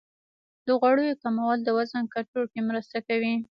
[0.65, 3.33] د غوړیو کمول د وزن کنټرول کې مرسته کوي.